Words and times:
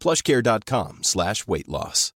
plushcare.com 0.00 1.02
slash 1.02 1.46
weight 1.46 1.68
loss. 1.68 2.12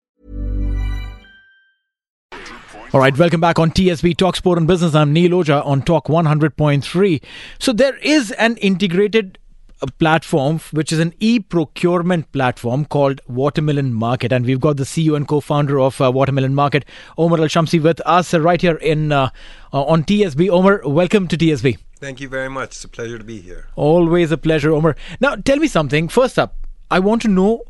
All 2.92 2.98
right, 2.98 3.16
welcome 3.16 3.40
back 3.40 3.60
on 3.60 3.70
TSB 3.70 4.16
Talk 4.16 4.34
Sport 4.34 4.58
and 4.58 4.66
Business. 4.66 4.96
I'm 4.96 5.12
Neil 5.12 5.30
Oja 5.30 5.64
on 5.64 5.82
Talk 5.82 6.08
100.3. 6.08 7.22
So 7.60 7.72
there 7.72 7.96
is 7.98 8.32
an 8.32 8.56
integrated 8.56 9.38
uh, 9.80 9.86
platform 10.00 10.58
which 10.72 10.90
is 10.90 10.98
an 10.98 11.14
e-procurement 11.20 12.32
platform 12.32 12.84
called 12.84 13.20
Watermelon 13.28 13.94
Market, 13.94 14.32
and 14.32 14.44
we've 14.44 14.60
got 14.60 14.76
the 14.76 14.82
CEO 14.82 15.14
and 15.14 15.28
co-founder 15.28 15.78
of 15.78 16.00
uh, 16.00 16.10
Watermelon 16.10 16.52
Market, 16.52 16.84
Omar 17.16 17.38
Al 17.38 17.46
Shamsi, 17.46 17.80
with 17.80 18.00
us 18.06 18.34
uh, 18.34 18.40
right 18.40 18.60
here 18.60 18.74
in 18.74 19.12
uh, 19.12 19.30
uh, 19.72 19.84
on 19.84 20.02
TSB. 20.02 20.50
Omar, 20.50 20.80
welcome 20.84 21.28
to 21.28 21.38
TSB. 21.38 21.78
Thank 22.00 22.20
you 22.20 22.28
very 22.28 22.50
much. 22.50 22.70
It's 22.70 22.84
a 22.84 22.88
pleasure 22.88 23.18
to 23.18 23.24
be 23.24 23.40
here. 23.40 23.68
Always 23.76 24.32
a 24.32 24.36
pleasure, 24.36 24.72
Omar. 24.72 24.96
Now, 25.20 25.36
tell 25.36 25.58
me 25.58 25.68
something. 25.68 26.08
First 26.08 26.40
up, 26.40 26.56
I 26.90 26.98
want 26.98 27.22
to 27.22 27.28
know 27.28 27.62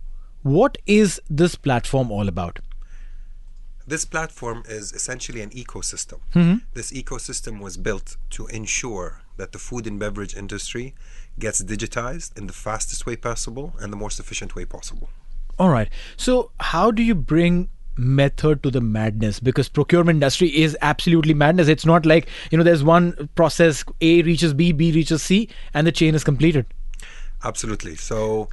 what 0.42 0.78
is 0.86 1.20
this 1.28 1.54
platform 1.54 2.10
all 2.10 2.28
about? 2.28 2.60
This 3.86 4.04
platform 4.04 4.62
is 4.68 4.92
essentially 4.92 5.40
an 5.40 5.50
ecosystem. 5.50 6.20
Mm-hmm. 6.34 6.58
This 6.74 6.92
ecosystem 6.92 7.60
was 7.60 7.76
built 7.76 8.16
to 8.30 8.46
ensure 8.46 9.22
that 9.36 9.52
the 9.52 9.58
food 9.58 9.86
and 9.86 9.98
beverage 9.98 10.36
industry 10.36 10.94
gets 11.38 11.62
digitized 11.62 12.36
in 12.38 12.46
the 12.46 12.52
fastest 12.52 13.06
way 13.06 13.16
possible 13.16 13.72
and 13.80 13.92
the 13.92 13.96
most 13.96 14.20
efficient 14.20 14.54
way 14.54 14.64
possible. 14.64 15.08
All 15.58 15.70
right. 15.70 15.88
So, 16.16 16.52
how 16.60 16.90
do 16.90 17.02
you 17.02 17.14
bring 17.14 17.68
method 17.96 18.62
to 18.62 18.70
the 18.70 18.80
madness? 18.80 19.40
Because 19.40 19.68
procurement 19.68 20.16
industry 20.16 20.48
is 20.48 20.76
absolutely 20.80 21.34
madness. 21.34 21.68
It's 21.68 21.84
not 21.84 22.06
like 22.06 22.28
you 22.50 22.58
know 22.58 22.64
there's 22.64 22.84
one 22.84 23.28
process 23.34 23.84
A 24.00 24.22
reaches 24.22 24.54
B, 24.54 24.72
B 24.72 24.92
reaches 24.92 25.22
C, 25.22 25.48
and 25.74 25.86
the 25.86 25.92
chain 25.92 26.14
is 26.14 26.24
completed. 26.24 26.66
Absolutely. 27.42 27.96
So 27.96 28.48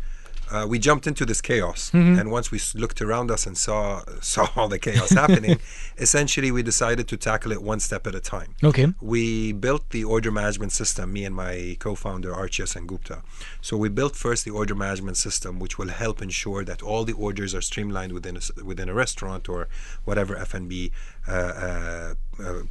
uh, 0.51 0.65
we 0.67 0.79
jumped 0.79 1.07
into 1.07 1.25
this 1.25 1.41
chaos, 1.41 1.91
Mm-hmm. 1.91 2.19
and 2.19 2.31
once 2.31 2.51
we 2.51 2.59
looked 2.75 3.01
around 3.01 3.31
us 3.31 3.45
and 3.47 3.57
saw 3.57 4.01
saw 4.21 4.47
all 4.55 4.67
the 4.67 4.79
chaos 4.79 5.09
happening, 5.11 5.59
essentially 5.97 6.51
we 6.51 6.63
decided 6.63 7.07
to 7.07 7.17
tackle 7.17 7.51
it 7.51 7.61
one 7.61 7.79
step 7.79 8.07
at 8.07 8.15
a 8.15 8.19
time. 8.19 8.55
Okay. 8.63 8.87
We 9.01 9.51
built 9.53 9.89
the 9.89 10.03
order 10.03 10.31
management 10.31 10.71
system, 10.71 11.13
me 11.13 11.25
and 11.25 11.35
my 11.35 11.75
co-founder 11.79 12.33
Archie 12.33 12.63
and 12.75 12.87
Gupta. 12.87 13.21
So 13.61 13.77
we 13.77 13.89
built 13.89 14.15
first 14.15 14.45
the 14.45 14.51
order 14.51 14.75
management 14.75 15.17
system, 15.17 15.59
which 15.59 15.77
will 15.77 15.89
help 15.89 16.21
ensure 16.21 16.63
that 16.65 16.81
all 16.81 17.03
the 17.05 17.13
orders 17.13 17.53
are 17.53 17.61
streamlined 17.61 18.13
within 18.13 18.37
a, 18.37 18.63
within 18.63 18.89
a 18.89 18.93
restaurant 18.93 19.47
or 19.49 19.67
whatever 20.05 20.35
F&B 20.35 20.91
uh, 21.27 21.31
uh, 21.31 22.13
uh, 22.39 22.61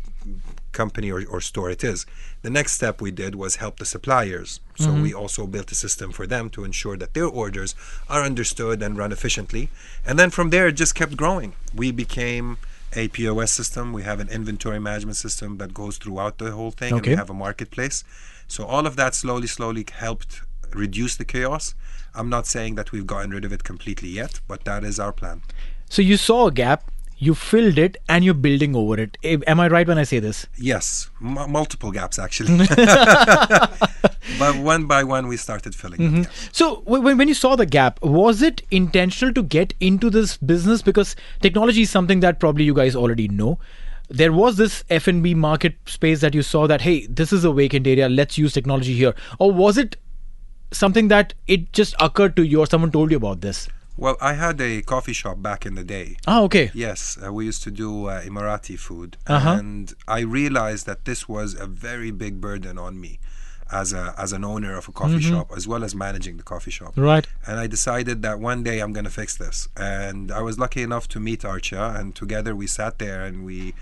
company 0.73 1.11
or, 1.11 1.25
or 1.27 1.41
store 1.41 1.71
it 1.71 1.83
is. 1.83 2.07
The 2.43 2.51
next 2.51 2.73
step 2.73 3.01
we 3.01 3.11
did 3.11 3.35
was 3.35 3.57
help 3.57 3.79
the 3.79 3.85
suppliers. 3.85 4.61
So 4.77 4.93
we 4.93 5.15
also 5.15 5.47
built 5.47 5.73
a 5.73 5.75
system 5.75 6.13
for 6.13 6.27
them 6.27 6.51
to 6.51 6.65
ensure 6.65 6.97
that 6.99 7.15
their 7.15 7.27
orders 7.27 7.75
are 8.09 8.23
understood 8.23 8.83
and 8.83 8.97
run 8.99 9.11
efficiently. 9.13 9.71
And 10.05 10.19
then 10.19 10.31
from 10.31 10.51
there, 10.51 10.69
it 10.69 10.73
just 10.73 10.95
kept 10.95 11.17
growing. 11.17 11.55
We 11.75 11.93
became 11.93 12.59
a 12.95 13.09
POS 13.09 13.53
system. 13.53 13.93
We 13.93 14.03
have 14.03 14.21
an 14.21 14.29
inventory 14.29 14.79
management 14.81 15.17
system 15.17 15.59
that 15.59 15.73
goes 15.75 15.97
throughout 15.99 16.39
the 16.39 16.51
whole 16.53 16.71
thing. 16.71 16.93
And 16.93 17.01
Okay. 17.01 17.11
we 17.13 17.17
have 17.17 17.31
a 17.31 17.35
marketplace. 17.35 18.05
So 18.49 18.65
all 18.65 18.87
of 18.87 18.97
that 18.97 19.15
slowly, 19.15 19.47
slowly 19.47 19.85
helped 19.91 20.43
reduce 20.75 21.17
the 21.17 21.25
chaos. 21.25 21.75
I'm 22.15 22.29
not 22.29 22.47
saying 22.47 22.75
that 22.77 22.93
we've 22.93 23.07
gotten 23.07 23.31
rid 23.31 23.45
of 23.45 23.53
it 23.53 23.65
completely 23.65 24.09
yet, 24.11 24.41
but 24.49 24.65
that 24.65 24.85
is 24.85 24.99
our 25.01 25.13
plan. 25.13 25.43
So 25.89 26.03
you 26.03 26.17
saw 26.17 26.47
a 26.49 26.53
gap, 26.53 26.91
you 27.19 27.35
filled 27.35 27.79
it, 27.79 27.97
and 28.09 28.25
you're 28.25 28.35
building 28.35 28.77
over 28.77 29.01
it. 29.01 29.17
Eh, 29.23 29.39
Am 29.47 29.59
I 29.61 29.69
right 29.69 29.87
when 29.89 29.99
I 29.99 30.03
say 30.05 30.19
this? 30.19 30.47
Yes, 30.57 31.11
m- 31.21 31.51
multiple 31.51 31.91
gaps 31.91 32.19
actually. 32.19 32.67
but 34.39 34.57
one 34.59 34.87
by 34.87 35.03
one, 35.05 35.27
we 35.29 35.37
started 35.37 35.75
filling 35.75 36.17
yes. 36.19 36.49
So 36.53 36.83
when 36.85 37.17
when 37.17 37.29
you 37.29 37.35
saw 37.35 37.57
the 37.57 37.67
gap, 37.67 38.03
was 38.03 38.43
it 38.43 38.63
intentional 38.71 39.33
to 39.35 39.43
get 39.43 39.75
into 39.81 40.11
this 40.11 40.37
business 40.37 40.83
because 40.83 41.17
technology 41.41 41.83
is 41.83 41.91
something 41.91 42.21
that 42.21 42.41
probably 42.41 42.65
you 42.65 42.75
guys 42.75 42.95
already 42.97 43.29
know. 43.29 43.59
There 44.09 44.33
was 44.33 44.57
this 44.57 44.85
F&B 44.89 45.35
market 45.35 45.75
space 45.87 46.21
that 46.21 46.33
you 46.33 46.43
saw 46.43 46.67
that 46.69 46.83
hey, 46.83 47.07
this 47.07 47.33
is 47.33 47.45
a 47.45 47.53
vacant 47.53 47.87
area, 47.87 48.09
let's 48.09 48.39
use 48.39 48.53
technology 48.53 48.95
here. 48.95 49.15
Or 49.41 49.51
was 49.53 49.79
it 49.79 49.97
something 50.71 51.09
that 51.09 51.35
it 51.47 51.73
just 51.73 51.95
occurred 52.01 52.37
to 52.37 52.43
you 52.45 52.61
or 52.61 52.67
someone 52.67 52.93
told 52.93 53.11
you 53.11 53.17
about 53.17 53.41
this? 53.41 53.69
Well, 53.97 54.17
I 54.21 54.35
had 54.35 54.61
a 54.61 54.83
coffee 54.83 55.15
shop 55.15 55.41
back 55.43 55.65
in 55.65 55.75
the 55.75 55.85
day. 55.85 56.17
Ah, 56.27 56.43
okay. 56.43 56.71
Yes, 56.75 57.17
uh, 57.25 57.33
we 57.33 57.47
used 57.47 57.63
to 57.63 57.71
do 57.71 58.07
uh, 58.07 58.23
Emirati 58.23 58.79
food, 58.79 59.17
Uh-huh. 59.27 59.51
and 59.59 59.95
I 60.07 60.21
realized 60.21 60.85
that 60.87 61.05
this 61.07 61.29
was 61.29 61.55
a 61.55 61.67
very 61.67 62.11
big 62.11 62.41
burden 62.41 62.77
on 62.79 63.01
me 63.01 63.19
as 63.73 63.93
a 63.93 64.15
as 64.17 64.33
an 64.33 64.45
owner 64.45 64.77
of 64.77 64.87
a 64.89 64.93
coffee 64.93 65.21
shop, 65.21 65.51
as 65.57 65.67
well 65.67 65.83
as 65.83 65.93
managing 65.95 66.37
the 66.37 66.43
coffee 66.45 66.71
shop. 66.71 66.93
Mm-hmm. 66.93 67.01
Right. 67.13 67.27
And 67.47 67.59
I 67.59 67.67
decided 67.67 68.23
that 68.23 68.39
one 68.39 68.63
day 68.63 68.79
I'm 68.81 68.93
going 68.93 69.07
to 69.13 69.17
fix 69.23 69.37
this. 69.37 69.69
And 69.77 70.31
I 70.31 70.41
was 70.49 70.57
lucky 70.59 70.83
enough 70.83 71.09
to 71.09 71.19
meet 71.21 71.41
Archa, 71.41 71.99
and 71.99 72.15
together 72.15 72.55
we 72.55 72.67
sat 72.69 72.99
there 72.99 73.25
and 73.25 73.45
we, 73.45 73.75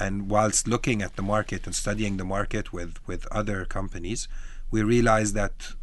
and 0.00 0.14
whilst 0.30 0.66
looking 0.66 1.02
at 1.02 1.14
the 1.16 1.22
market 1.22 1.66
and 1.66 1.74
studying 1.74 2.16
the 2.16 2.24
market 2.24 2.72
with 2.72 2.92
with 3.06 3.26
other 3.30 3.64
companies, 3.78 4.20
we 4.72 4.82
realized 4.82 5.34
that 5.34 5.74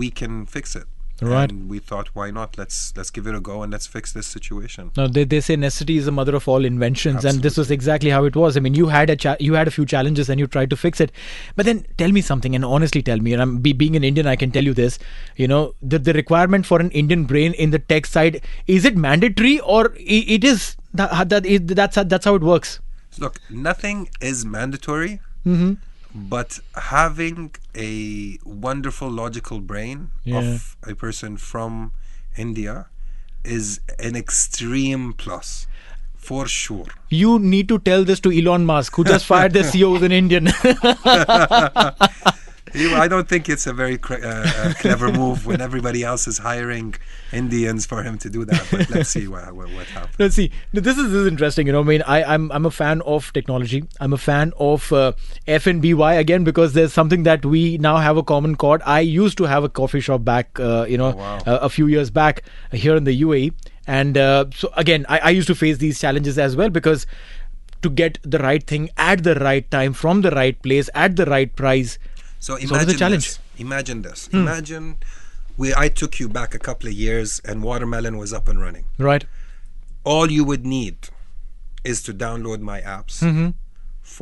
we 0.00 0.08
can 0.10 0.46
fix 0.46 0.74
it. 0.76 0.86
Right. 1.20 1.50
And 1.50 1.68
we 1.70 1.78
thought, 1.78 2.08
why 2.14 2.32
not? 2.32 2.58
Let's 2.58 2.92
let's 2.96 3.10
give 3.10 3.28
it 3.28 3.34
a 3.34 3.40
go 3.40 3.62
and 3.62 3.70
let's 3.70 3.86
fix 3.86 4.12
this 4.12 4.26
situation. 4.26 4.90
Now 4.96 5.06
they, 5.06 5.22
they 5.22 5.40
say 5.40 5.54
necessity 5.54 5.96
is 5.98 6.06
the 6.06 6.10
mother 6.12 6.34
of 6.34 6.48
all 6.48 6.64
inventions, 6.64 7.24
and 7.24 7.42
this 7.42 7.56
was 7.56 7.70
exactly 7.70 8.10
how 8.10 8.24
it 8.24 8.34
was. 8.34 8.56
I 8.56 8.60
mean, 8.60 8.74
you 8.74 8.88
had 8.88 9.08
a 9.08 9.14
cha- 9.14 9.36
you 9.38 9.54
had 9.54 9.68
a 9.68 9.70
few 9.70 9.86
challenges 9.86 10.28
and 10.28 10.40
you 10.40 10.48
tried 10.48 10.70
to 10.70 10.76
fix 10.76 11.00
it, 11.00 11.12
but 11.54 11.64
then 11.64 11.86
tell 11.96 12.10
me 12.10 12.22
something 12.22 12.56
and 12.56 12.64
honestly 12.64 13.02
tell 13.02 13.18
me. 13.18 13.32
And 13.34 13.40
I'm 13.42 13.58
be, 13.58 13.72
being 13.72 13.94
an 13.94 14.02
Indian, 14.02 14.26
I 14.26 14.34
can 14.34 14.50
tell 14.50 14.64
you 14.64 14.74
this. 14.74 14.98
You 15.36 15.46
know, 15.46 15.74
the 15.80 16.00
the 16.00 16.12
requirement 16.12 16.66
for 16.66 16.80
an 16.80 16.90
Indian 16.90 17.24
brain 17.24 17.52
in 17.54 17.70
the 17.70 17.78
tech 17.78 18.06
side 18.06 18.40
is 18.66 18.84
it 18.84 18.96
mandatory 18.96 19.60
or 19.60 19.92
i- 19.92 20.26
it 20.38 20.42
is 20.42 20.76
that, 20.94 21.28
that 21.28 21.46
is, 21.46 21.60
that's 21.66 21.94
how- 21.96 22.04
that's 22.04 22.24
how 22.24 22.34
it 22.34 22.42
works. 22.42 22.80
Look, 23.18 23.38
nothing 23.48 24.08
is 24.20 24.44
mandatory, 24.44 25.20
Mm-hmm. 25.46 25.74
But 26.14 26.58
having 26.76 27.54
a 27.76 28.38
wonderful 28.44 29.10
logical 29.10 29.60
brain 29.60 30.10
Yeah. 30.24 30.38
of 30.40 30.76
a 30.86 30.94
person 30.94 31.36
from 31.36 31.92
India 32.36 32.86
is 33.44 33.80
an 33.98 34.14
extreme 34.16 35.12
plus, 35.14 35.66
for 36.16 36.46
sure. 36.46 36.86
You 37.08 37.38
need 37.38 37.68
to 37.68 37.78
tell 37.78 38.04
this 38.04 38.20
to 38.20 38.30
Elon 38.30 38.64
Musk, 38.66 38.94
who 38.96 39.04
just 39.04 39.26
fired 39.26 39.52
the 39.52 39.60
CEO 39.60 39.88
who's 39.94 40.02
an 40.02 40.12
Indian. 40.12 40.46
You- 42.74 42.94
I 42.94 43.08
don't 43.08 43.28
think 43.28 43.48
it's 43.48 43.66
a 43.66 43.72
very 43.72 43.98
uh, 44.10 44.14
uh, 44.16 44.72
clever 44.78 45.12
move 45.12 45.46
when 45.46 45.60
everybody 45.60 46.02
else 46.02 46.26
is 46.26 46.38
hiring 46.38 46.94
Indians 47.32 47.86
for 47.86 48.02
him 48.02 48.18
to 48.18 48.30
do 48.30 48.44
that. 48.44 48.66
But 48.70 48.90
let's 48.90 49.10
see 49.10 49.28
what, 49.28 49.52
what, 49.52 49.70
what 49.72 49.86
happens. 49.86 50.14
Let's 50.18 50.34
see. 50.34 50.50
This 50.72 50.96
is, 50.96 51.04
this 51.04 51.20
is 51.22 51.26
interesting. 51.26 51.66
You 51.66 51.72
know, 51.74 51.80
I 51.80 51.84
mean, 51.84 52.02
I, 52.02 52.22
I'm 52.24 52.50
I'm 52.52 52.66
a 52.66 52.70
fan 52.70 53.02
of 53.02 53.32
technology. 53.32 53.84
I'm 54.00 54.12
a 54.12 54.18
fan 54.18 54.52
of 54.58 54.92
uh, 54.92 55.12
FNBY 55.46 56.18
again 56.18 56.44
because 56.44 56.72
there's 56.72 56.92
something 56.92 57.24
that 57.24 57.44
we 57.44 57.78
now 57.78 57.96
have 57.98 58.16
a 58.16 58.22
common 58.22 58.56
chord. 58.56 58.82
I 58.84 59.00
used 59.00 59.38
to 59.38 59.44
have 59.44 59.64
a 59.64 59.68
coffee 59.68 60.00
shop 60.00 60.24
back, 60.24 60.58
uh, 60.58 60.86
you 60.88 60.98
know, 60.98 61.10
wow. 61.10 61.38
uh, 61.46 61.58
a 61.62 61.68
few 61.68 61.86
years 61.86 62.10
back 62.10 62.42
here 62.72 62.96
in 62.96 63.04
the 63.04 63.22
UAE, 63.22 63.54
and 63.86 64.16
uh, 64.16 64.46
so 64.54 64.70
again, 64.76 65.06
I, 65.08 65.18
I 65.18 65.30
used 65.30 65.48
to 65.48 65.54
face 65.54 65.78
these 65.78 66.00
challenges 66.00 66.38
as 66.38 66.56
well 66.56 66.70
because 66.70 67.06
to 67.82 67.90
get 67.90 68.18
the 68.22 68.38
right 68.38 68.64
thing 68.64 68.90
at 68.96 69.24
the 69.24 69.34
right 69.34 69.68
time 69.70 69.92
from 69.92 70.22
the 70.22 70.30
right 70.30 70.60
place 70.62 70.88
at 70.94 71.16
the 71.16 71.26
right 71.26 71.54
price. 71.54 71.98
So 72.42 72.56
imagine 72.56 72.98
challenge. 72.98 73.26
this. 73.26 73.38
Imagine 73.58 74.02
this. 74.02 74.26
Hmm. 74.26 74.38
Imagine 74.38 74.96
we 75.56 75.72
I 75.76 75.88
took 75.88 76.18
you 76.18 76.28
back 76.28 76.56
a 76.56 76.58
couple 76.58 76.88
of 76.88 76.92
years 76.92 77.40
and 77.44 77.62
watermelon 77.62 78.18
was 78.18 78.32
up 78.32 78.48
and 78.48 78.60
running. 78.60 78.84
Right. 78.98 79.24
All 80.02 80.28
you 80.28 80.42
would 80.42 80.66
need 80.66 80.96
is 81.84 82.02
to 82.02 82.12
download 82.12 82.60
my 82.60 82.80
apps 82.80 83.22
Mm-hmm. 83.22 83.50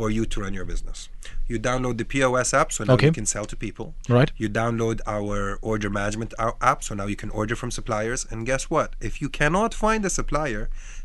For 0.01 0.09
you 0.09 0.25
to 0.25 0.41
run 0.41 0.55
your 0.55 0.65
business. 0.65 0.99
You 1.47 1.57
download 1.61 1.97
the 1.99 2.07
POS 2.13 2.55
app, 2.61 2.69
so 2.73 2.85
now 2.85 2.95
Okay. 2.95 3.09
you 3.09 3.13
can 3.21 3.27
sell 3.35 3.45
to 3.53 3.57
people. 3.67 3.87
Right. 4.09 4.31
You 4.43 4.49
download 4.63 4.99
our 5.17 5.59
order 5.71 5.91
management 5.91 6.33
app, 6.71 6.79
so 6.87 6.95
now 7.01 7.07
you 7.13 7.17
can 7.23 7.31
order 7.41 7.55
from 7.61 7.71
suppliers. 7.79 8.21
And 8.31 8.47
guess 8.51 8.65
what? 8.75 8.89
If 9.09 9.21
you 9.23 9.29
cannot 9.41 9.71
find 9.75 10.01
a 10.07 10.13
supplier, 10.19 10.63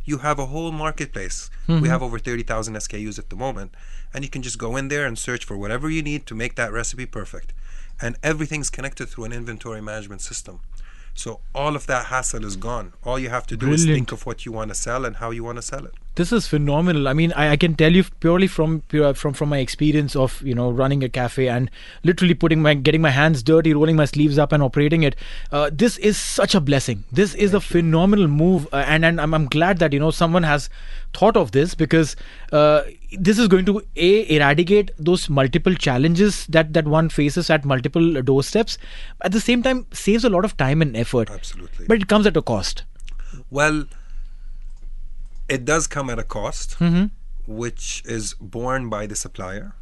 you 0.09 0.19
have 0.27 0.37
a 0.39 0.45
whole 0.53 0.71
marketplace. 0.85 1.37
Mm-hmm. 1.67 1.81
We 1.83 1.89
have 1.93 2.01
over 2.07 2.17
30,000 2.19 2.75
SKUs 2.85 3.19
at 3.19 3.29
the 3.31 3.35
moment. 3.45 3.71
And 4.13 4.23
you 4.23 4.29
can 4.35 4.41
just 4.47 4.57
go 4.65 4.77
in 4.79 4.87
there 4.87 5.05
and 5.05 5.17
search 5.27 5.43
for 5.49 5.57
whatever 5.57 5.87
you 5.95 6.01
need 6.11 6.21
to 6.27 6.33
make 6.43 6.53
that 6.55 6.71
recipe 6.71 7.05
perfect. 7.19 7.51
And 8.03 8.15
everything's 8.31 8.69
connected 8.69 9.07
through 9.09 9.25
an 9.25 9.33
inventory 9.33 9.81
management 9.81 10.21
system. 10.21 10.55
So 11.23 11.41
all 11.53 11.75
of 11.79 11.83
that 11.91 12.03
hassle 12.13 12.45
is 12.45 12.55
gone. 12.69 12.87
All 13.03 13.19
you 13.19 13.29
have 13.37 13.45
to 13.51 13.57
do 13.57 13.67
is 13.73 13.83
think 13.83 14.13
of 14.13 14.25
what 14.25 14.45
you 14.45 14.51
want 14.53 14.69
to 14.73 14.75
sell 14.87 15.03
and 15.07 15.17
how 15.17 15.31
you 15.31 15.43
want 15.43 15.57
to 15.57 15.61
sell 15.73 15.85
it. 15.91 15.95
This 16.15 16.31
is 16.31 16.47
phenomenal. 16.47 17.09
I 17.09 17.13
mean, 17.13 17.33
I, 17.33 17.49
I 17.51 17.57
can 17.57 17.75
tell 17.75 17.91
you 17.91 18.05
purely 18.21 18.47
from 18.47 18.81
pure, 18.87 19.13
from 19.13 19.33
from 19.33 19.49
my 19.49 19.57
experience 19.57 20.15
of 20.15 20.41
you 20.41 20.55
know 20.55 20.71
running 20.71 21.03
a 21.03 21.09
cafe 21.09 21.49
and 21.49 21.69
literally 22.03 22.33
putting 22.33 22.61
my 22.61 22.73
getting 22.73 23.01
my 23.01 23.09
hands 23.09 23.43
dirty, 23.43 23.73
rolling 23.73 23.97
my 23.97 24.05
sleeves 24.05 24.37
up, 24.37 24.53
and 24.53 24.63
operating 24.63 25.03
it. 25.03 25.15
Uh, 25.51 25.69
this 25.73 25.97
is 25.97 26.17
such 26.17 26.55
a 26.55 26.61
blessing. 26.61 27.03
This 27.11 27.33
is 27.35 27.53
a 27.53 27.59
phenomenal 27.59 28.27
move, 28.27 28.67
uh, 28.71 28.77
and 28.87 29.03
and 29.03 29.19
I'm, 29.19 29.33
I'm 29.33 29.47
glad 29.47 29.79
that 29.79 29.91
you 29.91 29.99
know 29.99 30.11
someone 30.11 30.43
has 30.43 30.69
thought 31.13 31.35
of 31.35 31.51
this 31.51 31.75
because 31.75 32.15
uh, 32.53 32.83
this 33.11 33.37
is 33.37 33.49
going 33.49 33.65
to 33.65 33.81
a 33.95 34.35
eradicate 34.37 34.91
those 34.97 35.29
multiple 35.29 35.75
challenges 35.75 36.45
that 36.47 36.73
that 36.73 36.85
one 36.85 37.09
faces 37.09 37.49
at 37.49 37.65
multiple 37.65 38.21
doorsteps. 38.21 38.77
At 39.21 39.33
the 39.33 39.41
same 39.41 39.63
time, 39.63 39.85
saves 39.91 40.23
a 40.23 40.29
lot 40.29 40.45
of 40.45 40.55
time 40.55 40.81
and 40.81 40.95
effort. 40.95 41.29
Absolutely. 41.29 41.87
But 41.87 42.01
it 42.01 42.07
comes 42.07 42.25
at 42.25 42.37
a 42.37 42.41
cost. 42.41 42.83
Well, 43.49 43.85
it 45.49 45.65
does 45.65 45.87
come 45.87 46.09
at 46.09 46.19
a 46.19 46.23
cost, 46.23 46.77
Mm-hmm. 46.79 47.05
which 47.47 48.01
is 48.05 48.33
borne 48.41 48.89
by 48.89 49.05
the 49.07 49.15
supplier. 49.15 49.73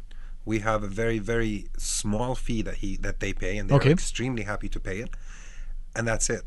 We 0.44 0.58
have 0.60 0.82
a 0.82 0.88
very, 0.88 1.18
very 1.18 1.68
small 1.78 2.34
fee 2.34 2.62
that 2.62 2.76
he 2.76 2.96
that 2.98 3.20
they 3.20 3.32
pay, 3.32 3.56
and 3.58 3.68
they're 3.70 3.78
Okay. 3.78 3.90
extremely 3.92 4.42
happy 4.42 4.68
to 4.68 4.78
pay 4.80 4.98
it. 5.00 5.10
And 5.96 6.06
that's 6.06 6.28
it. 6.28 6.42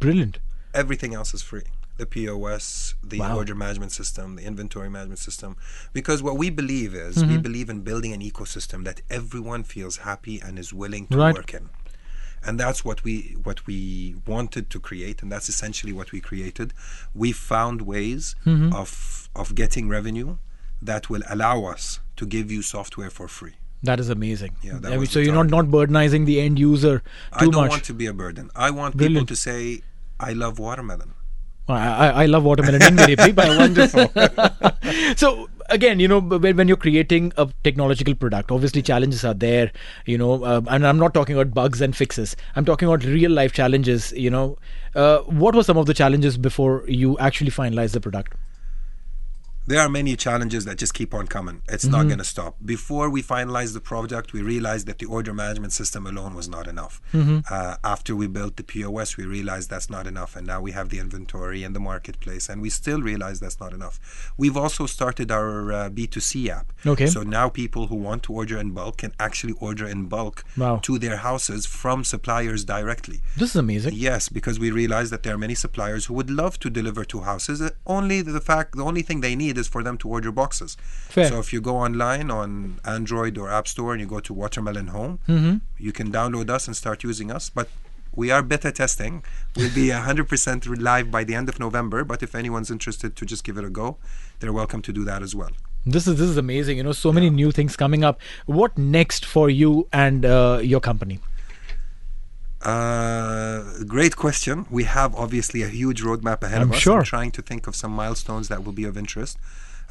Brilliant. 0.00 0.38
Everything 0.74 1.14
else 1.14 1.32
is 1.32 1.42
free. 1.42 1.62
The 1.96 2.06
POS, 2.06 2.94
the 3.02 3.20
Wow. 3.20 3.36
order 3.36 3.54
management 3.54 3.92
system, 3.92 4.36
the 4.36 4.42
inventory 4.44 4.90
management 4.90 5.20
system. 5.20 5.56
Because 5.92 6.22
what 6.22 6.36
we 6.36 6.50
believe 6.50 6.92
is 6.94 7.24
we 7.24 7.38
believe 7.38 7.70
in 7.70 7.80
building 7.82 8.12
an 8.12 8.20
ecosystem 8.20 8.84
that 8.84 9.00
everyone 9.08 9.62
feels 9.64 9.98
happy 9.98 10.40
and 10.42 10.58
is 10.58 10.72
willing 10.74 11.06
to 11.08 11.16
Right. 11.18 11.34
work 11.34 11.54
in 11.54 11.70
and 12.44 12.58
that's 12.60 12.84
what 12.84 13.02
we 13.04 13.36
what 13.44 13.66
we 13.66 14.14
wanted 14.26 14.70
to 14.70 14.78
create 14.80 15.22
and 15.22 15.30
that's 15.32 15.48
essentially 15.48 15.92
what 15.92 16.12
we 16.12 16.20
created 16.20 16.72
we 17.14 17.32
found 17.32 17.82
ways 17.82 18.34
Mm-hmm. 18.44 18.72
of 18.72 19.28
of 19.34 19.54
getting 19.54 19.88
revenue 19.88 20.36
that 20.80 21.08
will 21.10 21.22
allow 21.28 21.64
us 21.64 22.00
to 22.16 22.24
give 22.26 22.50
you 22.50 22.62
software 22.62 23.10
for 23.10 23.28
free 23.28 23.54
That 23.82 24.00
is 24.00 24.08
amazing. 24.10 24.52
Yeah, 24.62 24.78
I 24.84 24.96
mean, 24.96 25.06
so 25.06 25.18
you're 25.20 25.34
not, 25.34 25.50
not 25.50 25.66
burdenizing 25.66 26.24
the 26.26 26.36
end 26.40 26.58
user 26.58 26.94
too 27.00 27.04
i 27.32 27.38
too 27.44 27.50
don't 27.50 27.62
much. 27.62 27.70
want 27.74 27.84
to 27.90 27.94
be 27.94 28.06
a 28.06 28.14
burden 28.22 28.50
i 28.66 28.70
want 28.70 28.96
Brilliant. 28.96 29.28
people 29.28 29.36
to 29.36 29.36
say 29.48 29.82
i 30.28 30.32
love 30.44 30.58
watermelon 30.58 31.12
I, 31.68 31.74
I, 32.06 32.08
I 32.22 32.26
love 32.26 32.44
watermelon 32.44 32.82
invariably. 32.90 33.32
but 33.32 33.48
wonderful 33.58 34.06
so 35.22 35.48
again, 35.68 36.00
you 36.00 36.08
know, 36.08 36.20
when, 36.20 36.68
you're 36.68 36.76
creating 36.76 37.32
a 37.36 37.48
technological 37.64 38.14
product, 38.14 38.50
obviously 38.50 38.82
challenges 38.82 39.24
are 39.24 39.34
there. 39.34 39.72
You 40.06 40.18
know, 40.18 40.44
uh, 40.44 40.60
and 40.68 40.86
I'm 40.86 40.98
not 40.98 41.14
talking 41.14 41.36
about 41.36 41.54
bugs 41.54 41.80
and 41.80 41.96
fixes. 41.96 42.36
I'm 42.54 42.64
talking 42.64 42.88
about 42.88 43.04
real 43.04 43.30
life 43.30 43.52
challenges. 43.52 44.12
You 44.12 44.30
know, 44.30 44.58
uh, 44.94 45.18
what 45.20 45.54
were 45.54 45.62
some 45.62 45.76
of 45.76 45.86
the 45.86 45.94
challenges 45.94 46.38
before 46.38 46.84
you 46.88 47.18
actually 47.18 47.50
finalized 47.50 47.92
the 47.92 48.00
product? 48.00 48.34
There 49.66 49.80
are 49.80 49.88
many 49.88 50.16
challenges 50.16 50.64
that 50.64 50.78
just 50.78 50.94
keep 50.94 51.12
on 51.14 51.26
coming. 51.26 51.62
It's 51.68 51.84
Mm-hmm. 51.84 51.92
not 51.96 52.04
going 52.06 52.18
to 52.18 52.24
stop. 52.24 52.56
Before 52.64 53.08
we 53.10 53.22
finalized 53.22 53.74
the 53.74 53.80
product, 53.80 54.32
we 54.32 54.42
realized 54.42 54.86
that 54.88 54.98
the 54.98 55.06
order 55.06 55.32
management 55.34 55.72
system 55.72 56.06
alone 56.06 56.34
was 56.34 56.48
not 56.48 56.66
enough. 56.68 57.00
Mm-hmm. 57.12 57.38
Uh, 57.50 57.76
after 57.84 58.14
we 58.16 58.26
built 58.26 58.56
the 58.56 58.64
POS, 58.64 59.16
we 59.16 59.24
realized 59.24 59.70
that's 59.70 59.90
not 59.90 60.06
enough. 60.06 60.36
And 60.36 60.46
now 60.46 60.60
we 60.60 60.72
have 60.72 60.88
the 60.90 60.98
inventory 60.98 61.62
and 61.64 61.74
the 61.76 61.80
marketplace, 61.80 62.48
and 62.48 62.60
we 62.62 62.70
still 62.70 63.00
realize 63.02 63.40
that's 63.40 63.60
not 63.60 63.72
enough. 63.72 64.32
We've 64.36 64.56
also 64.56 64.86
started 64.86 65.30
our 65.30 65.72
uh, 65.72 65.90
B2C 65.90 66.48
app. 66.48 66.72
Okay. 66.86 67.06
So 67.06 67.22
now 67.22 67.48
people 67.48 67.86
who 67.88 67.96
want 67.96 68.22
to 68.24 68.32
order 68.32 68.58
in 68.58 68.70
bulk 68.72 68.98
can 68.98 69.12
actually 69.18 69.54
order 69.60 69.86
in 69.86 70.06
bulk 70.06 70.44
Wow. 70.56 70.76
to 70.82 70.98
their 70.98 71.16
houses 71.18 71.66
from 71.66 72.04
suppliers 72.04 72.64
directly. 72.64 73.20
This 73.36 73.50
is 73.50 73.56
amazing. 73.56 73.94
Yes, 73.94 74.28
because 74.28 74.58
we 74.58 74.70
realized 74.70 75.12
that 75.12 75.22
there 75.22 75.34
are 75.34 75.38
many 75.38 75.54
suppliers 75.54 76.06
who 76.06 76.14
would 76.14 76.30
love 76.30 76.58
to 76.60 76.70
deliver 76.70 77.04
to 77.06 77.20
houses. 77.20 77.60
Uh, 77.60 77.70
Only 77.86 78.22
the 78.22 78.40
fact, 78.40 78.76
the 78.76 78.84
only 78.84 79.02
thing 79.02 79.20
they 79.20 79.34
need 79.36 79.55
is 79.56 79.68
for 79.68 79.82
them 79.82 79.96
to 79.98 80.08
order 80.08 80.30
boxes. 80.32 80.76
Fair. 81.08 81.28
So 81.28 81.38
if 81.38 81.52
you 81.52 81.60
go 81.60 81.76
online 81.76 82.30
on 82.30 82.80
Android 82.84 83.38
or 83.38 83.50
App 83.50 83.66
Store 83.68 83.92
and 83.92 84.00
you 84.00 84.06
go 84.06 84.20
to 84.20 84.32
Watermelon 84.34 84.88
Home, 84.88 85.18
Mm-hmm. 85.28 85.56
you 85.78 85.92
can 85.92 86.10
download 86.12 86.50
us 86.50 86.66
and 86.66 86.76
start 86.76 87.02
using 87.04 87.30
us. 87.30 87.50
But 87.50 87.68
we 88.14 88.30
are 88.30 88.42
beta 88.42 88.72
testing. 88.72 89.22
We'll 89.56 89.74
be 89.74 89.88
100% 89.88 90.80
live 90.80 91.10
by 91.10 91.22
the 91.24 91.34
end 91.34 91.48
of 91.48 91.58
November. 91.60 92.02
But 92.04 92.22
if 92.22 92.34
anyone's 92.34 92.70
interested 92.70 93.14
to 93.16 93.26
just 93.26 93.44
give 93.44 93.58
it 93.58 93.64
a 93.64 93.70
go, 93.70 93.96
they're 94.40 94.52
welcome 94.52 94.82
to 94.82 94.92
do 94.92 95.04
that 95.04 95.22
as 95.22 95.34
well. 95.34 95.50
This 95.84 96.06
is 96.08 96.16
this 96.18 96.28
is 96.28 96.36
amazing. 96.36 96.78
You 96.78 96.82
know, 96.82 96.92
so 96.92 97.12
many 97.12 97.30
new 97.30 97.52
things 97.52 97.76
coming 97.76 98.02
up. 98.04 98.18
What 98.46 98.76
next 98.76 99.24
for 99.24 99.48
you 99.48 99.86
and 99.92 100.24
uh, 100.24 100.58
your 100.62 100.80
company? 100.80 101.20
Uh, 102.62 103.62
great 103.86 104.16
question. 104.16 104.66
We 104.70 104.84
have 104.84 105.14
obviously 105.14 105.62
a 105.62 105.68
huge 105.68 106.02
roadmap 106.02 106.42
ahead 106.42 106.62
I'm 106.62 106.70
of 106.70 106.76
us. 106.76 106.80
sure. 106.80 106.98
I'm 106.98 107.04
trying 107.04 107.30
to 107.32 107.42
think 107.42 107.66
of 107.66 107.76
some 107.76 107.92
milestones 107.92 108.48
that 108.48 108.64
will 108.64 108.72
be 108.72 108.84
of 108.84 108.96
interest. 108.96 109.38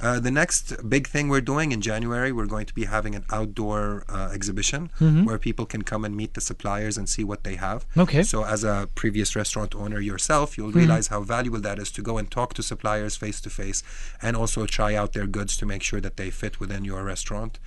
Uh, 0.02 0.20
the 0.20 0.32
next 0.32 0.74
big 0.90 1.08
thing 1.08 1.30
we're 1.30 1.40
doing 1.40 1.72
in 1.72 1.80
January, 1.80 2.30
we're 2.32 2.46
going 2.48 2.66
to 2.66 2.74
be 2.74 2.84
having 2.84 3.16
an 3.16 3.24
outdoor 3.32 4.04
uh, 4.10 4.30
exhibition 4.34 4.90
where 5.24 5.38
people 5.38 5.66
can 5.66 5.84
come 5.84 6.04
and 6.04 6.18
meet 6.18 6.34
the 6.34 6.42
suppliers 6.42 6.98
and 6.98 7.08
see 7.08 7.24
what 7.24 7.46
they 7.46 7.56
have. 7.56 7.88
Mm-hmm. 7.92 8.02
Okay. 8.02 8.24
So, 8.24 8.44
as 8.44 8.66
a 8.66 8.90
previous 8.94 9.38
restaurant 9.38 9.74
owner 9.74 10.02
yourself, 10.02 10.58
you'll 10.58 10.74
realize 10.74 11.08
how 11.08 11.22
valuable 11.22 11.62
that 11.62 11.80
is 11.80 11.92
to 11.92 12.02
go 12.02 12.18
and 12.18 12.30
talk 12.30 12.54
to 12.56 12.64
suppliers 12.64 13.16
face 13.16 13.40
to 13.42 13.50
face 13.50 13.84
and 14.22 14.36
also 14.36 14.66
try 14.66 14.96
out 14.96 15.14
their 15.14 15.28
goods 15.28 15.56
to 15.58 15.66
make 15.66 15.82
sure 15.82 16.02
that 16.02 16.18
they 16.18 16.30
fit 16.30 16.60
within 16.60 16.84
your 16.84 17.02
restaurant. 17.06 17.58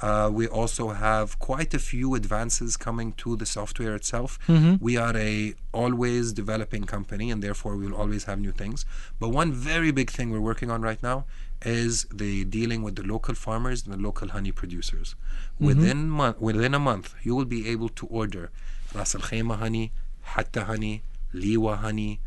Uh, 0.00 0.30
we 0.32 0.46
also 0.46 0.90
have 0.90 1.38
quite 1.40 1.74
a 1.74 1.78
few 1.78 2.14
advances 2.14 2.76
coming 2.76 3.12
to 3.14 3.34
the 3.36 3.46
software 3.46 3.94
itself. 3.96 4.38
We 4.80 4.96
are 4.96 5.16
a 5.16 5.54
always 5.72 6.32
developing 6.32 6.84
company, 6.84 7.30
and 7.32 7.42
therefore 7.42 7.76
we 7.76 7.86
will 7.86 7.96
always 7.96 8.24
have 8.24 8.38
new 8.38 8.52
things. 8.52 8.84
But 9.18 9.30
one 9.30 9.52
very 9.52 9.90
big 9.90 10.10
thing 10.10 10.30
we're 10.30 10.40
working 10.52 10.70
on 10.70 10.82
right 10.82 11.02
now 11.02 11.24
is 11.64 12.06
the 12.14 12.44
dealing 12.44 12.82
with 12.84 12.94
the 12.94 13.02
local 13.02 13.34
farmers 13.34 13.84
and 13.84 13.92
the 13.92 13.98
local 13.98 14.28
honey 14.28 14.52
producers. 14.52 15.16
Within 15.58 16.08
month, 16.08 16.40
within 16.40 16.74
a 16.74 16.78
month, 16.78 17.14
you 17.22 17.34
will 17.34 17.44
be 17.44 17.68
able 17.68 17.88
to 17.90 18.06
order 18.06 18.50
Ras 18.94 19.14
Al 19.16 19.22
Khaimah 19.22 19.58
honey, 19.58 19.90
Hatta 20.22 20.64
honey, 20.64 21.02
Liwa 21.34 21.78
honey, 21.78 22.20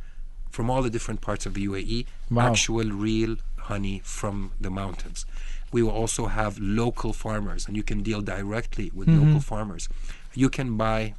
from 0.50 0.70
all 0.70 0.82
the 0.84 0.90
different 0.90 1.22
parts 1.22 1.46
of 1.46 1.54
the 1.54 1.66
UAE, 1.66 2.06
Wow. 2.30 2.50
actual 2.52 2.84
real 2.92 3.38
honey 3.58 4.02
from 4.04 4.52
the 4.60 4.70
mountains. 4.70 5.26
We 5.72 5.82
will 5.84 5.92
also 5.92 6.28
have 6.28 6.60
local 6.60 7.14
farmers, 7.14 7.68
and 7.68 7.76
you 7.78 7.84
can 7.84 8.04
deal 8.04 8.22
directly 8.22 8.92
with 8.94 9.08
local 9.08 9.40
farmers. 9.40 9.88
You 10.34 10.50
can 10.50 10.78
buy 10.78 11.14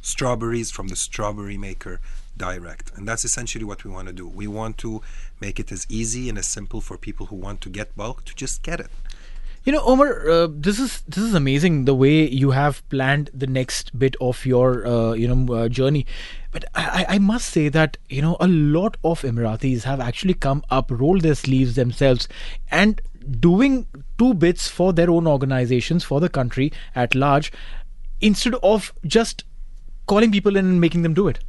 strawberries 0.00 0.70
from 0.70 0.88
the 0.88 0.96
strawberry 0.96 1.56
maker 1.56 2.00
direct, 2.36 2.90
and 2.96 3.06
that's 3.06 3.24
essentially 3.24 3.64
what 3.64 3.84
we 3.84 3.90
want 3.90 4.08
to 4.08 4.12
do. 4.12 4.26
We 4.26 4.46
want 4.46 4.78
to 4.78 5.02
make 5.40 5.60
it 5.60 5.70
as 5.70 5.86
easy 5.88 6.28
and 6.28 6.38
as 6.38 6.46
simple 6.46 6.80
for 6.80 6.96
people 6.98 7.26
who 7.26 7.36
want 7.36 7.60
to 7.62 7.68
get 7.68 7.96
bulk 7.96 8.24
to 8.24 8.34
just 8.34 8.62
get 8.62 8.80
it. 8.80 8.90
You 9.64 9.70
know, 9.70 9.82
Omar, 9.84 10.28
uh, 10.28 10.48
this 10.50 10.80
is 10.80 11.02
this 11.06 11.22
is 11.22 11.34
amazing 11.34 11.84
the 11.84 11.94
way 11.94 12.28
you 12.28 12.50
have 12.50 12.82
planned 12.88 13.30
the 13.32 13.46
next 13.46 13.96
bit 13.96 14.16
of 14.20 14.44
your 14.44 14.84
uh, 14.84 15.12
you 15.12 15.28
know 15.32 15.54
uh, 15.54 15.68
journey. 15.68 16.04
But 16.50 16.64
I, 16.74 17.04
I 17.08 17.14
I 17.14 17.18
must 17.20 17.48
say 17.48 17.68
that 17.68 17.96
you 18.08 18.22
know 18.22 18.36
a 18.40 18.48
lot 18.48 18.96
of 19.04 19.22
Emiratis 19.22 19.84
have 19.84 20.00
actually 20.00 20.34
come 20.34 20.64
up, 20.68 20.90
rolled 20.90 21.20
their 21.20 21.36
sleeves 21.36 21.76
themselves, 21.76 22.26
and 22.72 23.00
doing 23.40 23.86
two 24.18 24.34
bits 24.34 24.68
for 24.68 24.92
their 24.92 25.10
own 25.10 25.26
organizations 25.26 26.04
for 26.04 26.20
the 26.20 26.28
country 26.28 26.72
at 26.94 27.14
large. 27.14 27.52
instead 28.22 28.54
of 28.62 28.92
just 29.04 29.44
calling 30.06 30.30
people 30.32 30.56
in 30.56 30.64
and 30.64 30.80
making 30.80 31.02
them 31.02 31.14
do 31.14 31.28
it. 31.28 31.40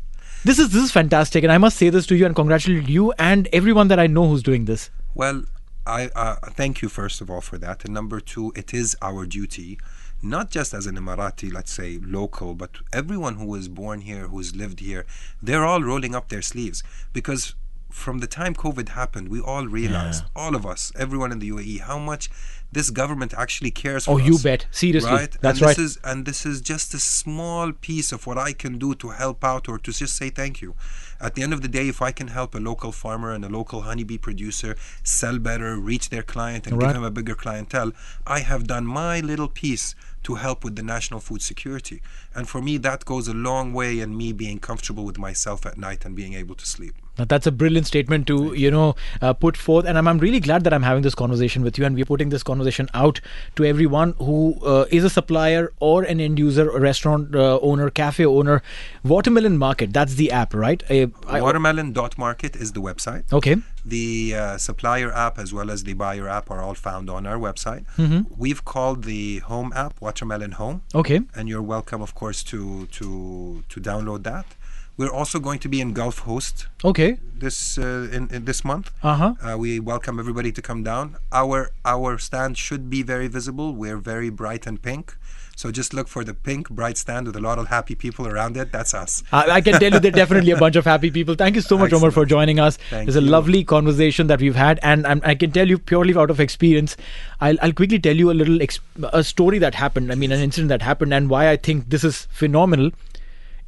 This 0.44 0.60
is 0.60 0.72
this 0.72 0.84
is 0.84 0.92
fantastic, 0.92 1.44
and 1.44 1.54
I 1.54 1.58
must 1.58 1.78
say 1.78 1.90
this 1.90 2.06
to 2.08 2.16
you 2.16 2.26
and 2.26 2.36
congratulate 2.36 2.90
you 2.90 3.14
and 3.18 3.48
everyone 3.54 3.88
that 3.88 4.00
I 4.00 4.08
know 4.08 4.28
who's 4.28 4.44
doing 4.44 4.66
this. 4.66 4.90
Well, 5.14 5.44
I 5.86 6.10
uh, 6.16 6.36
thank 6.50 6.82
you 6.82 6.90
first 6.90 7.22
of 7.22 7.30
all 7.30 7.40
for 7.42 7.58
that, 7.60 7.86
and 7.86 7.94
number 7.94 8.20
two, 8.20 8.52
it 8.56 8.74
is 8.74 8.98
our 9.02 9.26
duty, 9.26 9.80
not 10.22 10.50
just 10.50 10.74
as 10.74 10.86
an 10.86 10.96
Emirati, 10.98 11.52
let's 11.54 11.72
say 11.72 12.00
local, 12.04 12.56
but 12.56 12.72
everyone 12.92 13.36
who 13.36 13.46
was 13.46 13.70
born 13.70 14.02
here, 14.02 14.28
who's 14.28 14.56
lived 14.56 14.80
here, 14.82 15.06
they're 15.42 15.66
all 15.66 15.82
rolling 15.82 16.14
up 16.16 16.28
their 16.28 16.42
sleeves 16.42 16.84
because 17.14 17.56
from 17.94 18.20
the 18.20 18.28
time 18.28 18.54
COVID 18.56 18.90
happened, 18.90 19.30
we 19.30 19.40
all 19.40 19.68
realized, 19.68 20.24
all 20.36 20.56
of 20.56 20.66
us, 20.66 20.92
everyone 20.98 21.32
in 21.32 21.40
the 21.40 21.50
UAE, 21.52 21.82
how 21.82 22.00
much 22.00 22.30
this 22.74 22.90
government 22.90 23.34
actually 23.38 23.72
cares 23.72 24.06
for 24.06 24.12
Oh, 24.12 24.20
us. 24.20 24.26
you 24.28 24.38
bet. 24.40 24.66
Seriously. 24.72 25.10
Right? 25.12 25.32
That's 25.42 25.60
and 25.60 25.68
right. 25.68 25.78
Is, 25.78 25.98
and 26.04 26.26
this 26.26 26.46
is 26.46 26.62
just 26.62 26.94
a 26.94 27.00
small 27.00 27.72
piece 27.72 28.12
of 28.12 28.26
what 28.28 28.38
I 28.38 28.54
can 28.54 28.78
do 28.78 28.96
to 28.96 29.10
help 29.10 29.44
out 29.44 29.68
or 29.70 29.78
to 29.80 29.92
just 29.92 30.16
say 30.16 30.30
thank 30.30 30.62
you. 30.62 30.76
At 31.22 31.36
the 31.36 31.44
end 31.44 31.54
of 31.54 31.62
the 31.62 31.68
day, 31.68 31.88
if 31.88 32.02
I 32.02 32.12
can 32.12 32.28
help 32.28 32.54
a 32.56 32.60
local 32.60 32.92
farmer 32.92 33.32
and 33.32 33.46
a 33.46 33.50
local 33.50 33.82
honeybee 33.84 34.18
producer 34.18 34.76
sell 35.04 35.40
better, 35.40 35.78
reach 35.78 36.10
their 36.10 36.24
client, 36.24 36.68
and 36.68 36.78
Right. 36.78 36.88
give 36.88 36.96
them 36.96 37.04
a 37.04 37.12
bigger 37.12 37.36
clientele, 37.36 37.92
I 38.28 38.40
have 38.40 38.68
done 38.68 38.86
my 38.86 39.20
little 39.22 39.48
piece 39.48 39.96
to 40.24 40.36
help 40.36 40.64
with 40.64 40.76
the 40.76 40.84
national 40.84 41.20
food 41.20 41.42
security. 41.42 42.02
And 42.34 42.48
for 42.48 42.62
me, 42.62 42.78
that 42.78 43.04
goes 43.06 43.28
a 43.28 43.34
long 43.34 43.74
way 43.74 44.00
in 44.00 44.16
me 44.18 44.32
being 44.34 44.60
comfortable 44.60 45.04
with 45.06 45.18
myself 45.18 45.66
at 45.66 45.78
night 45.78 46.06
and 46.06 46.16
being 46.16 46.34
able 46.34 46.56
to 46.56 46.66
sleep. 46.66 46.96
Now, 47.18 47.26
that's 47.26 47.46
a 47.46 47.52
brilliant 47.52 47.86
statement 47.86 48.26
to 48.28 48.54
you 48.56 48.72
know 48.72 48.96
uh, 49.22 49.34
put 49.34 49.56
forth, 49.56 49.86
and 49.86 49.98
I'm, 50.00 50.08
I'm 50.08 50.18
really 50.18 50.40
glad 50.40 50.64
that 50.64 50.74
I'm 50.74 50.82
having 50.82 51.04
this 51.04 51.14
conversation 51.14 51.62
with 51.64 51.78
you, 51.78 51.86
and 51.86 51.96
we're 51.96 52.06
putting 52.06 52.30
this 52.30 52.42
conversation 52.42 52.63
out 52.94 53.20
to 53.56 53.66
everyone 53.66 54.14
who 54.20 54.56
uh, 54.66 54.86
is 54.92 55.04
a 55.04 55.10
supplier 55.10 55.72
or 55.80 56.04
an 56.04 56.20
end 56.20 56.40
user, 56.40 56.70
a 56.70 56.80
restaurant 56.80 57.36
uh, 57.36 57.60
owner, 57.62 57.90
cafe 57.90 58.26
owner. 58.26 58.62
Watermelon 59.04 59.58
Market, 59.58 59.92
that's 59.94 60.16
the 60.16 60.32
app, 60.32 60.54
right? 60.54 60.82
I, 60.90 61.12
I- 61.28 61.42
Watermelon.market 61.42 62.56
is 62.56 62.72
the 62.74 62.82
website. 62.82 63.32
okay, 63.34 63.58
The 63.86 64.36
uh, 64.36 64.58
supplier 64.58 65.12
app 65.12 65.38
as 65.38 65.54
well 65.54 65.70
as 65.70 65.84
the 65.84 65.94
buyer 65.94 66.28
app 66.30 66.50
are 66.52 66.62
all 66.62 66.76
found 66.76 67.10
on 67.10 67.26
our 67.26 67.38
website. 67.38 67.86
Mm-hmm. 67.98 68.34
We've 68.38 68.64
called 68.64 69.04
the 69.04 69.40
home 69.40 69.74
app 69.76 70.00
Watermelon 70.00 70.54
Home, 70.54 70.82
okay, 70.96 71.22
and 71.36 71.50
you're 71.50 71.62
welcome, 71.62 72.02
of 72.02 72.16
course, 72.16 72.44
to 72.52 72.86
to 72.98 73.64
to 73.70 73.80
download 73.82 74.24
that. 74.24 74.46
We're 74.96 75.12
also 75.12 75.40
going 75.40 75.58
to 75.60 75.70
be 75.70 75.82
in 75.82 75.94
Gulf 75.94 76.20
Host 76.20 76.68
okay. 76.86 77.18
this 77.36 77.80
uh, 77.80 78.10
in, 78.12 78.30
in 78.30 78.46
this 78.46 78.64
month. 78.64 78.92
Uh-huh. 79.02 79.34
Uh, 79.42 79.58
we 79.58 79.80
welcome 79.80 80.20
everybody 80.20 80.52
to 80.52 80.62
come 80.62 80.84
down. 80.84 81.18
Our 81.32 81.72
our 81.84 82.20
stand 82.20 82.60
should 82.60 82.92
be 82.92 83.02
very 83.02 83.28
visible. 83.28 83.74
We're 83.74 83.98
very 83.98 84.30
bright 84.30 84.68
and 84.68 84.80
pink. 84.80 85.18
So 85.56 85.72
just 85.72 85.94
look 85.94 86.08
for 86.08 86.24
the 86.24 86.34
pink 86.34 86.70
bright 86.70 86.98
stand 86.98 87.26
with 87.28 87.36
a 87.36 87.40
lot 87.40 87.58
of 87.58 87.68
happy 87.68 87.96
people 87.96 88.28
around 88.28 88.56
it. 88.58 88.72
That's 88.72 88.94
us. 88.94 89.24
I, 89.32 89.50
I 89.50 89.62
can 89.62 89.80
tell 89.80 89.94
you 89.94 90.00
there 90.00 90.10
are 90.10 90.16
definitely 90.16 90.52
a 90.52 90.58
bunch 90.58 90.76
of 90.76 90.86
happy 90.86 91.10
people. 91.12 91.36
Thank 91.36 91.56
you 91.56 91.62
so 91.62 91.78
much, 91.78 91.94
Omar, 91.94 92.12
for 92.12 92.26
joining 92.26 92.60
us. 92.60 92.78
Thank 92.90 93.08
it's 93.08 93.18
a 93.18 93.22
you. 93.22 93.30
lovely 93.30 93.64
conversation 93.64 94.28
that 94.28 94.42
we've 94.42 94.56
had, 94.56 94.80
and 94.84 95.06
I'm, 95.06 95.22
I 95.24 95.36
can 95.36 95.52
tell 95.52 95.68
you 95.68 95.78
purely 95.78 96.16
out 96.16 96.32
of 96.32 96.40
experience. 96.40 96.98
I'll, 97.40 97.58
I'll 97.62 97.74
quickly 97.74 98.00
tell 98.00 98.16
you 98.16 98.32
a 98.32 98.34
little 98.34 98.62
ex- 98.64 98.80
a 99.12 99.24
story 99.24 99.60
that 99.60 99.76
happened. 99.76 100.12
I 100.12 100.16
mean, 100.16 100.32
an 100.32 100.40
incident 100.40 100.70
that 100.70 100.82
happened, 100.82 101.14
and 101.14 101.30
why 101.30 101.50
I 101.50 101.58
think 101.58 101.90
this 101.90 102.04
is 102.04 102.28
phenomenal. 102.32 102.92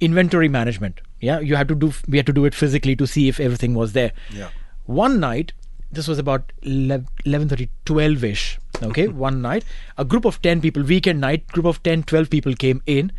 Inventory 0.01 0.50
management. 0.50 1.01
Yeah, 1.19 1.39
you 1.39 1.55
had 1.55 1.67
to 1.69 1.75
do. 1.75 1.93
We 2.07 2.17
had 2.17 2.25
to 2.27 2.34
do 2.34 2.45
it 2.45 2.53
physically 2.53 2.95
to 2.98 3.07
see 3.07 3.27
if 3.27 3.39
everything 3.39 3.74
was 3.74 3.93
there. 3.93 4.12
Yeah. 4.31 4.50
One 4.86 5.19
night, 5.19 5.53
this 5.91 6.07
was 6.07 6.19
about 6.19 6.51
11, 6.62 7.07
11.30, 7.25 7.69
12ish. 7.86 8.57
Okay, 8.84 9.07
one 9.25 9.41
night, 9.41 9.63
a 9.98 10.05
group 10.05 10.25
of 10.25 10.41
10 10.41 10.62
people, 10.62 10.84
weekend 10.84 11.22
night, 11.22 11.48
group 11.48 11.65
of 11.65 11.81
10, 11.84 12.03
12 12.03 12.29
people 12.29 12.53
came 12.53 12.81
in. 12.86 13.12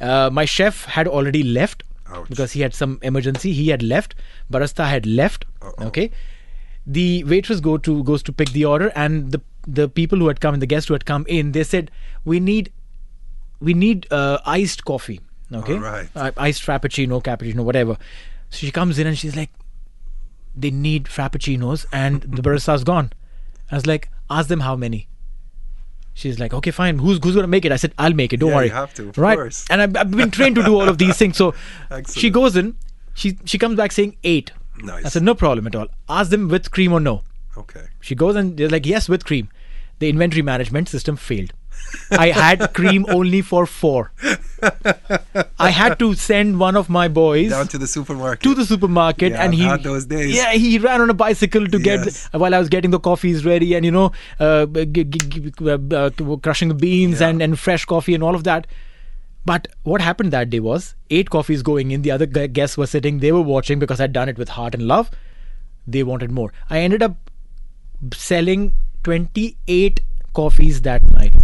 Uh, 0.00 0.28
my 0.32 0.44
chef 0.44 0.84
had 0.84 1.06
already 1.06 1.42
left 1.42 1.84
Ouch. 2.08 2.28
because 2.28 2.52
he 2.52 2.60
had 2.60 2.74
some 2.74 2.98
emergency. 3.02 3.52
He 3.52 3.68
had 3.68 3.82
left. 3.82 4.14
Barista 4.52 4.86
had 4.86 5.06
left. 5.06 5.44
Okay. 5.80 6.10
The 6.86 7.24
waitress 7.24 7.60
go 7.60 7.78
to 7.78 8.02
goes 8.04 8.22
to 8.24 8.32
pick 8.32 8.50
the 8.50 8.66
order, 8.66 8.92
and 8.94 9.32
the 9.32 9.40
the 9.66 9.88
people 9.88 10.18
who 10.18 10.28
had 10.28 10.40
come, 10.40 10.52
in, 10.52 10.60
the 10.60 10.66
guests 10.66 10.88
who 10.88 10.94
had 10.94 11.06
come 11.06 11.24
in, 11.28 11.52
they 11.52 11.64
said, 11.64 11.90
"We 12.26 12.40
need, 12.40 12.70
we 13.60 13.72
need 13.72 14.06
uh, 14.10 14.40
iced 14.44 14.84
coffee." 14.84 15.20
Okay, 15.54 15.74
Alright. 15.74 16.08
uh, 16.16 16.30
iced 16.36 16.62
frappuccino, 16.62 17.22
cappuccino, 17.22 17.64
whatever. 17.64 17.96
So 18.50 18.58
she 18.58 18.70
comes 18.70 18.98
in 18.98 19.06
and 19.06 19.16
she's 19.18 19.36
like, 19.36 19.50
"They 20.56 20.70
need 20.70 21.04
frappuccinos, 21.04 21.86
and 21.92 22.22
the 22.22 22.42
barista's 22.42 22.84
gone." 22.84 23.12
I 23.70 23.76
was 23.76 23.86
like, 23.86 24.08
"Ask 24.30 24.48
them 24.48 24.60
how 24.60 24.76
many." 24.76 25.08
She's 26.14 26.38
like, 26.38 26.54
"Okay, 26.54 26.70
fine. 26.70 26.98
Who's 26.98 27.18
who's 27.22 27.34
gonna 27.34 27.48
make 27.48 27.64
it?" 27.64 27.72
I 27.72 27.76
said, 27.76 27.92
"I'll 27.98 28.12
make 28.14 28.32
it. 28.32 28.38
Don't 28.38 28.50
Yeah, 28.50 28.56
worry." 28.56 28.66
you 28.66 28.72
have 28.72 28.94
to, 28.94 29.12
right? 29.16 29.36
course. 29.36 29.64
And 29.70 29.82
I've, 29.82 29.96
I've 29.96 30.10
been 30.10 30.30
trained 30.30 30.54
to 30.56 30.62
do 30.62 30.74
all 30.80 30.88
of 30.88 30.98
these 30.98 31.16
things. 31.16 31.36
So 31.36 31.54
she 32.14 32.30
goes 32.30 32.56
in. 32.56 32.76
She 33.14 33.36
she 33.44 33.58
comes 33.58 33.76
back 33.76 33.92
saying 33.92 34.16
eight. 34.24 34.52
Nice. 34.82 35.04
I 35.04 35.08
said, 35.08 35.22
"No 35.22 35.34
problem 35.34 35.66
at 35.66 35.74
all. 35.76 35.88
Ask 36.08 36.30
them 36.30 36.48
with 36.48 36.70
cream 36.70 36.92
or 36.92 37.00
no." 37.00 37.22
Okay. 37.56 37.84
She 38.00 38.14
goes 38.16 38.34
and 38.34 38.56
they're 38.56 38.68
like, 38.68 38.84
yes, 38.84 39.08
with 39.08 39.24
cream. 39.24 39.48
The 40.00 40.08
inventory 40.08 40.42
management 40.42 40.88
system 40.88 41.16
failed. 41.16 41.52
I 42.10 42.30
had 42.30 42.74
cream 42.74 43.06
only 43.08 43.42
for 43.42 43.64
four. 43.64 44.10
I 45.58 45.70
had 45.70 45.98
to 45.98 46.14
send 46.14 46.58
one 46.60 46.76
of 46.76 46.88
my 46.88 47.08
boys 47.08 47.50
Down 47.50 47.68
to 47.68 47.78
the 47.78 47.86
supermarket. 47.86 48.42
to 48.42 48.54
the 48.54 48.64
supermarket 48.66 49.32
Yeah, 49.32 49.44
and 49.44 49.54
he 49.54 49.66
those 49.82 50.06
days. 50.06 50.34
yeah 50.36 50.52
he 50.52 50.78
ran 50.78 51.00
on 51.00 51.10
a 51.10 51.14
bicycle 51.14 51.66
to 51.66 51.78
get 51.78 52.04
Yes. 52.04 52.28
while 52.32 52.54
I 52.54 52.58
was 52.58 52.68
getting 52.68 52.90
the 52.90 53.00
coffees 53.00 53.44
ready 53.44 53.74
and 53.74 53.84
you 53.84 53.90
know 53.90 54.12
uh, 54.40 54.66
g- 54.66 55.04
g- 55.04 55.18
g- 55.28 55.52
uh, 55.66 55.78
uh, 56.02 56.10
crushing 56.48 56.68
the 56.68 56.74
beans 56.74 57.20
Yeah. 57.20 57.28
and, 57.28 57.42
and 57.42 57.58
fresh 57.58 57.84
coffee 57.84 58.14
and 58.14 58.22
all 58.22 58.34
of 58.34 58.44
that 58.44 58.66
but 59.46 59.68
what 59.82 60.00
happened 60.00 60.32
that 60.32 60.48
day 60.50 60.60
was 60.60 60.94
eight 61.10 61.28
coffees 61.30 61.62
going 61.62 61.90
in 61.90 62.02
the 62.02 62.10
other 62.10 62.26
guests 62.26 62.78
were 62.78 62.86
sitting 62.86 63.18
they 63.20 63.32
were 63.32 63.42
watching 63.42 63.78
because 63.78 64.00
I'd 64.00 64.12
done 64.12 64.28
it 64.28 64.38
with 64.38 64.48
heart 64.60 64.74
and 64.74 64.84
love 64.94 65.10
they 65.86 66.02
wanted 66.02 66.30
more 66.30 66.52
I 66.70 66.78
ended 66.80 67.02
up 67.02 67.16
selling 68.14 68.72
28 69.04 70.00
coffees 70.32 70.80
that 70.82 71.02
night 71.12 71.34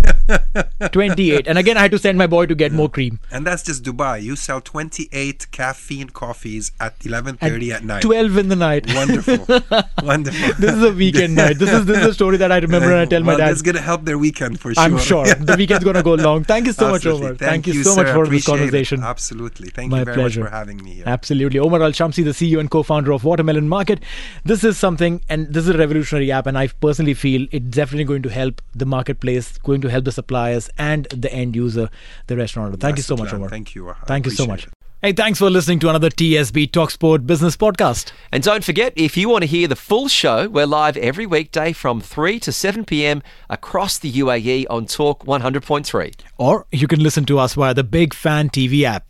28 0.92 1.46
and 1.46 1.58
again 1.58 1.76
I 1.76 1.82
had 1.82 1.90
to 1.92 1.98
send 1.98 2.18
my 2.18 2.26
boy 2.26 2.46
to 2.46 2.54
get 2.54 2.72
more 2.72 2.88
cream 2.88 3.18
And 3.30 3.46
that's 3.46 3.62
just 3.62 3.84
Dubai. 3.84 4.22
You 4.22 4.36
sell 4.36 4.60
28 4.60 5.50
caffeine 5.50 6.10
coffees 6.10 6.72
at 6.80 6.98
11:30 7.00 7.70
at 7.74 7.84
night. 7.84 8.02
12 8.02 8.36
in 8.38 8.48
the 8.48 8.56
night 8.56 8.86
Wonderful. 8.94 9.38
Wonderful. 10.02 10.54
this 10.58 10.74
is 10.74 10.82
a 10.82 10.92
weekend 10.92 11.34
night. 11.34 11.58
This 11.58 11.72
is 11.72 11.86
this 11.86 11.98
is 11.98 12.06
a 12.06 12.14
story 12.14 12.36
that 12.38 12.52
I 12.52 12.58
remember 12.58 12.90
and 12.92 13.00
I 13.00 13.04
tell 13.04 13.22
my 13.22 13.36
dad. 13.36 13.50
It's 13.52 13.62
going 13.62 13.76
to 13.76 13.82
help 13.82 14.04
their 14.04 14.18
weekend 14.18 14.60
for 14.60 14.74
sure. 14.74 14.82
I'm 14.82 14.98
sure 14.98 15.24
the 15.34 15.56
weekend's 15.56 15.84
gonna 15.84 16.02
go 16.02 16.14
long. 16.14 16.44
Thank 16.44 16.66
you 16.66 16.72
so 16.72 16.88
much, 16.90 17.06
Absolutely. 17.06 17.26
Omar. 17.26 17.36
Thank, 17.36 17.66
you, 17.66 17.74
you, 17.74 17.84
so 17.84 17.96
much 17.96 18.06
sir. 18.06 18.14
for 18.14 18.26
this 18.26 18.42
Appreciate 18.42 18.54
it. 18.54 18.58
conversation. 18.58 19.02
Absolutely. 19.02 19.68
Thank 19.70 19.90
My 19.90 20.00
you 20.00 20.04
very 20.04 20.16
pleasure. 20.16 20.40
much 20.40 20.50
for 20.50 20.56
having 20.56 20.82
me 20.84 20.94
here. 20.94 21.04
Absolutely. 21.06 21.58
Omar 21.58 21.82
Al 21.82 21.92
Shamsi, 21.92 22.24
the 22.24 22.30
CEO 22.30 22.60
and 22.60 22.70
co 22.70 22.82
founder 22.82 23.12
of 23.12 23.24
Watermelon 23.24 23.68
Market. 23.68 24.02
This 24.44 24.64
is 24.64 24.76
something, 24.78 25.20
and 25.28 25.48
this 25.52 25.64
is 25.64 25.74
a 25.74 25.78
revolutionary 25.78 26.30
app, 26.32 26.46
and 26.46 26.58
I 26.58 26.66
personally 26.68 27.14
feel 27.14 27.46
it's 27.50 27.66
definitely 27.80 28.04
going 28.04 28.22
to 28.22 28.28
help 28.30 28.62
the 28.74 28.86
marketplace, 28.86 29.58
going 29.58 29.80
to 29.82 29.88
help 29.90 30.04
the 30.04 30.12
suppliers 30.20 30.68
and 30.78 31.06
the 31.06 31.32
end 31.32 31.56
user, 31.56 31.88
the 32.26 32.36
restaurant. 32.36 32.78
Thank 32.80 32.98
you 32.98 33.02
so 33.02 33.16
much. 33.16 33.32
Omar. 33.32 33.48
Thank 33.48 33.74
you. 33.74 33.88
I 33.90 33.94
Thank 34.06 34.26
you 34.26 34.32
so 34.32 34.46
much. 34.46 34.66
it. 34.66 34.72
Hey, 35.02 35.14
thanks 35.14 35.38
for 35.38 35.48
listening 35.48 35.78
to 35.78 35.88
another 35.88 36.10
TSB 36.10 36.72
Talksport 36.72 37.26
Business 37.26 37.56
Podcast. 37.56 38.12
And 38.30 38.42
don't 38.42 38.62
forget, 38.62 38.92
if 38.96 39.16
you 39.16 39.30
want 39.30 39.44
to 39.44 39.46
hear 39.46 39.66
the 39.66 39.74
full 39.74 40.08
show, 40.08 40.46
we're 40.46 40.66
live 40.66 40.98
every 40.98 41.24
weekday 41.24 41.72
from 41.72 42.02
3 42.02 42.38
to 42.40 42.52
7 42.52 42.84
p.m. 42.84 43.22
across 43.48 43.96
the 43.96 44.12
UAE 44.12 44.66
on 44.68 44.84
Talk 44.84 45.24
100.3. 45.24 46.14
Or 46.36 46.66
you 46.70 46.86
can 46.86 47.00
listen 47.00 47.24
to 47.24 47.38
us 47.38 47.54
via 47.54 47.72
the 47.72 47.82
Big 47.82 48.12
Fan 48.12 48.50
TV 48.50 48.82
app. 48.82 49.09